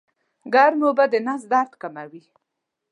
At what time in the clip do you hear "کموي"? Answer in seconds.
1.81-2.23